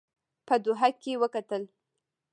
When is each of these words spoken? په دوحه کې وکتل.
په 0.47 0.55
دوحه 0.63 0.89
کې 1.01 1.13
وکتل. 1.21 1.63